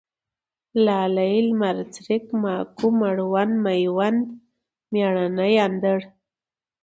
لالی، 0.85 1.33
لمرڅرک، 1.47 2.25
ماکو، 2.41 2.87
مړوند، 2.99 3.53
مېوند، 3.63 4.23
مېړنی، 4.91 5.53
اندړ 5.65 5.99